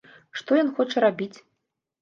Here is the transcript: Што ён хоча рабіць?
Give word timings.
Што 0.39 0.57
ён 0.63 0.73
хоча 0.79 1.05
рабіць? 1.07 1.33